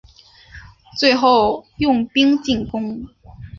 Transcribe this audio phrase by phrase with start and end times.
[0.97, 3.05] 最后用兵进攻。